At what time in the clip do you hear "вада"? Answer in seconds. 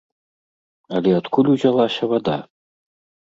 2.13-2.37